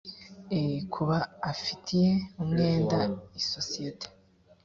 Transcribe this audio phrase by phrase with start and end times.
[0.59, 1.17] ii kuba
[1.51, 2.11] afitiye
[2.41, 2.99] umwenda
[3.41, 4.07] isosiyete